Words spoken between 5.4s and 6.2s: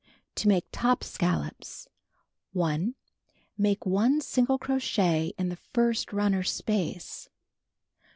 the first